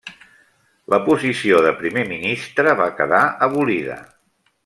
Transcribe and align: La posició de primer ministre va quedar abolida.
La 0.93 0.99
posició 1.09 1.59
de 1.67 1.73
primer 1.83 2.05
ministre 2.13 2.75
va 2.81 2.89
quedar 3.01 3.23
abolida. 3.49 4.01